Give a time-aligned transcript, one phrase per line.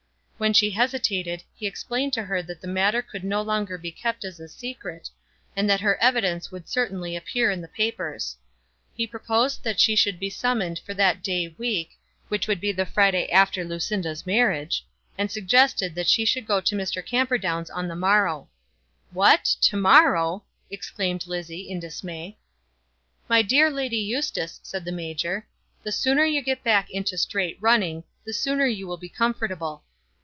[0.41, 4.25] When she hesitated, he explained to her that the matter could no longer be kept
[4.25, 5.07] as a secret,
[5.55, 8.35] and that her evidence would certainly appear in the papers.
[8.95, 11.91] He proposed that she should be summoned for that day week,
[12.27, 14.83] which would be the Friday after Lucinda's marriage,
[15.15, 17.05] and he suggested that she should go to Mr.
[17.05, 18.49] Camperdown's on the morrow.
[19.11, 19.45] "What!
[19.45, 22.39] to morrow?" exclaimed Lizzie, in dismay.
[23.29, 25.45] "My dear Lady Eustace," said the major,
[25.83, 29.83] "the sooner you get back into straight running, the sooner you will be comfortable."